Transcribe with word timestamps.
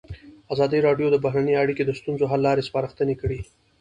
ازادي 0.53 0.79
راډیو 0.87 1.07
د 1.11 1.15
بهرنۍ 1.25 1.53
اړیکې 1.63 1.83
د 1.85 1.91
ستونزو 1.99 2.25
حل 2.31 2.41
لارې 2.45 2.67
سپارښتنې 2.69 3.15
کړي. 3.21 3.39